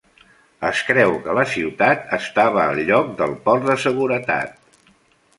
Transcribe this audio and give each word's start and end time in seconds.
Es 0.67 0.79
creu 0.85 1.11
que 1.25 1.35
la 1.39 1.43
ciutat 1.51 2.07
estava 2.17 2.63
al 2.63 2.81
lloc 2.87 3.11
del 3.19 3.35
port 3.49 3.67
de 3.69 3.75
seguretat. 3.85 4.57